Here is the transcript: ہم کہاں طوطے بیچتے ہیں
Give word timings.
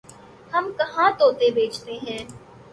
ہم 0.53 0.71
کہاں 0.77 1.09
طوطے 1.19 1.49
بیچتے 1.51 1.93
ہیں 2.03 2.21